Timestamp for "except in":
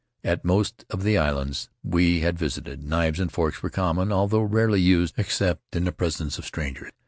5.15-5.83